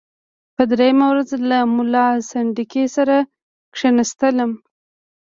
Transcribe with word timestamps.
په 0.55 0.63
دریمه 0.71 1.05
ورځ 1.09 1.29
له 1.49 1.59
ملا 1.75 2.07
سنډکي 2.29 2.83
سره 2.95 3.17
کښېنستلم. 3.73 4.51